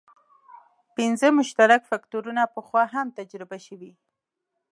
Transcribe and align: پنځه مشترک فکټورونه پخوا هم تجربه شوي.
پنځه 0.95 1.27
مشترک 1.39 1.81
فکټورونه 1.89 2.43
پخوا 2.55 2.83
هم 2.93 3.07
تجربه 3.19 3.57
شوي. 3.67 3.91